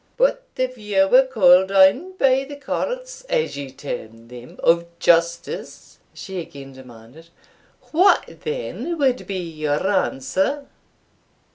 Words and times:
"But 0.17 0.41
if 0.55 0.79
you 0.79 1.07
were 1.07 1.27
called 1.27 1.71
on 1.71 2.13
by 2.17 2.43
the 2.43 2.55
courts, 2.55 3.23
as 3.25 3.55
you 3.55 3.69
term 3.69 4.29
them, 4.29 4.59
of 4.63 4.87
justice," 4.97 5.99
she 6.11 6.39
again 6.39 6.73
demanded, 6.73 7.27
"what 7.91 8.39
then 8.41 8.97
would 8.97 9.27
be 9.27 9.35
your 9.37 9.85
answer?" 9.87 10.65